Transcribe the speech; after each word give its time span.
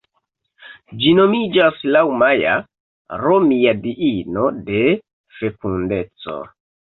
Ĝi 1.01 1.11
nomiĝas 1.17 1.83
laŭ 1.95 2.01
Maja, 2.21 2.55
romia 3.25 3.75
diino 3.83 4.47
de 4.71 4.81
fekundeco. 5.41 6.41